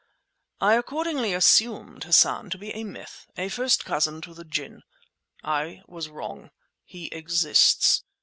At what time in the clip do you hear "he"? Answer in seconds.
6.83-7.05